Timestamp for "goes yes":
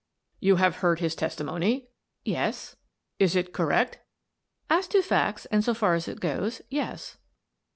6.19-7.19